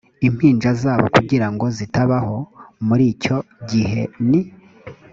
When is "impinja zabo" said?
0.27-1.05